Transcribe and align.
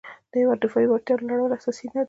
د 0.31 0.33
هیواد 0.41 0.59
دفاعي 0.61 0.87
وړتیا 0.89 1.15
لوړول 1.17 1.51
اساسي 1.57 1.85
دنده 1.87 1.93
ده. 1.99 1.99